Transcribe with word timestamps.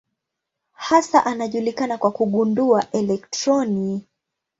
Hasa 0.73 1.25
anajulikana 1.25 1.97
kwa 1.97 2.11
kugundua 2.11 2.91
elektroni. 2.91 4.05